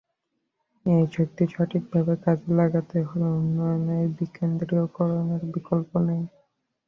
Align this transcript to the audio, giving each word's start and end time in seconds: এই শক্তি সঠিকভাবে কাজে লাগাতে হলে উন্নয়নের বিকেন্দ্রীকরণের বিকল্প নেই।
এই 0.85 1.03
শক্তি 1.15 1.43
সঠিকভাবে 1.53 2.13
কাজে 2.23 2.49
লাগাতে 2.59 2.97
হলে 3.09 3.27
উন্নয়নের 3.39 4.05
বিকেন্দ্রীকরণের 4.17 5.43
বিকল্প 5.53 5.91
নেই। 6.07 6.23